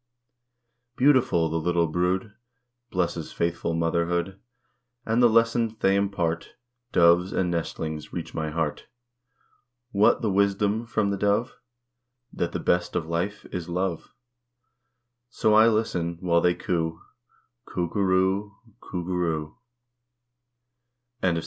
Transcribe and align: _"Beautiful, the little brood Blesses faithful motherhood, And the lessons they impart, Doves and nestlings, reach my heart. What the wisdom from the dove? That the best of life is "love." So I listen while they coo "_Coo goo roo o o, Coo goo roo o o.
_"Beautiful, 0.97 1.47
the 1.47 1.59
little 1.59 1.85
brood 1.85 2.33
Blesses 2.89 3.31
faithful 3.31 3.75
motherhood, 3.75 4.39
And 5.05 5.21
the 5.21 5.29
lessons 5.29 5.77
they 5.77 5.95
impart, 5.95 6.55
Doves 6.91 7.31
and 7.31 7.51
nestlings, 7.51 8.11
reach 8.11 8.33
my 8.33 8.49
heart. 8.49 8.87
What 9.91 10.23
the 10.23 10.31
wisdom 10.31 10.87
from 10.87 11.11
the 11.11 11.17
dove? 11.19 11.53
That 12.33 12.51
the 12.51 12.59
best 12.59 12.95
of 12.95 13.05
life 13.05 13.45
is 13.51 13.69
"love." 13.69 14.15
So 15.29 15.53
I 15.53 15.67
listen 15.67 16.17
while 16.19 16.41
they 16.41 16.55
coo 16.55 16.99
"_Coo 17.67 17.87
goo 17.91 18.01
roo 18.01 18.41
o 18.41 18.45
o, 18.47 18.73
Coo 18.79 19.05
goo 19.05 19.13
roo 19.15 19.57
o 21.21 21.29
o. 21.29 21.39